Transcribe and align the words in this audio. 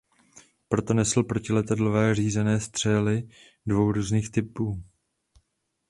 Proto 0.69 0.93
nesl 0.93 1.23
protiletadlové 1.23 2.15
řízené 2.15 2.59
střely 2.59 3.29
dvou 3.65 3.91
různých 3.91 4.31
typů. 4.31 4.83